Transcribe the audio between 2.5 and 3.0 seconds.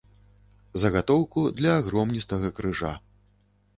крыжа.